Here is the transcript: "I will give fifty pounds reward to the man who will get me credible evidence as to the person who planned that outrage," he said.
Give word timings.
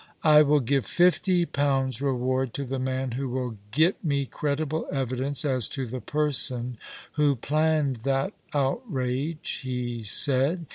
"I 0.23 0.41
will 0.41 0.61
give 0.61 0.87
fifty 0.87 1.45
pounds 1.45 2.01
reward 2.01 2.55
to 2.55 2.65
the 2.65 2.79
man 2.79 3.11
who 3.11 3.29
will 3.29 3.57
get 3.69 4.03
me 4.03 4.25
credible 4.25 4.87
evidence 4.91 5.45
as 5.45 5.69
to 5.77 5.85
the 5.85 6.01
person 6.01 6.79
who 7.11 7.35
planned 7.35 7.97
that 7.97 8.33
outrage," 8.51 9.59
he 9.63 10.01
said. 10.01 10.65